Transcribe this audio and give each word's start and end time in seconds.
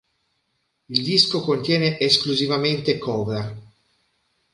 Il 0.89 1.03
disco 1.03 1.41
contiene 1.41 1.99
esclusivamente 1.99 2.97
cover. 2.97 3.57